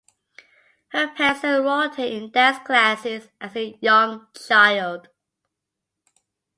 [0.87, 5.09] Her parents enrolled her in dance classes as a young child.